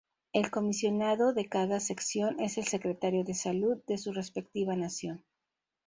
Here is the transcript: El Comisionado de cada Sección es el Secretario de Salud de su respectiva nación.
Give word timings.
El 0.33 0.49
Comisionado 0.49 1.31
de 1.31 1.47
cada 1.47 1.79
Sección 1.79 2.39
es 2.39 2.57
el 2.57 2.65
Secretario 2.65 3.23
de 3.23 3.35
Salud 3.35 3.77
de 3.85 3.99
su 3.99 4.11
respectiva 4.11 4.75
nación. 4.75 5.23